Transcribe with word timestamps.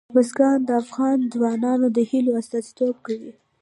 بزګان 0.15 0.59
د 0.65 0.69
افغان 0.83 1.17
ځوانانو 1.33 1.87
د 1.95 1.97
هیلو 2.09 2.31
استازیتوب 2.41 2.95
کوي. 3.05 3.31